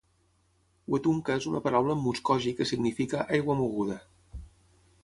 "Wetumka" 0.95 1.35
és 1.41 1.45
una 1.51 1.61
paraula 1.67 1.99
en 1.99 2.01
muskogi 2.07 2.55
que 2.61 2.69
significa 2.73 3.23
"aigua 3.39 3.61
moguda". 3.63 4.01